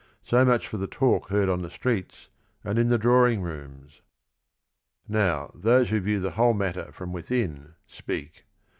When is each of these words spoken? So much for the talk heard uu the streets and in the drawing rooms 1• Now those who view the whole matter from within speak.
So 0.23 0.43
much 0.43 0.67
for 0.67 0.77
the 0.77 0.87
talk 0.87 1.29
heard 1.29 1.47
uu 1.47 1.57
the 1.61 1.69
streets 1.69 2.29
and 2.63 2.79
in 2.79 2.87
the 2.87 2.97
drawing 2.97 3.43
rooms 3.43 4.01
1• 5.05 5.19
Now 5.23 5.51
those 5.53 5.89
who 5.91 5.99
view 5.99 6.19
the 6.19 6.31
whole 6.31 6.55
matter 6.55 6.91
from 6.91 7.13
within 7.13 7.75
speak. 7.85 8.45